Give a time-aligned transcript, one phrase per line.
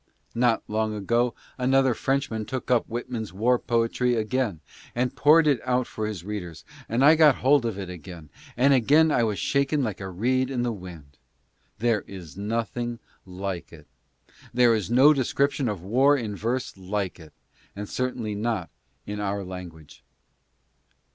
[0.33, 4.59] Not long ago another Frenchman took up Whitman's war poetry again,
[4.95, 8.73] and poured it out for his readers, and I got hold of it again, and
[8.73, 11.19] again I was shaken like a reed in the wind.
[11.77, 13.85] There is nothing like it.
[14.25, 17.33] T lere is no description of war in verse like it,
[17.85, 18.71] certainly not
[19.05, 20.01] in our language.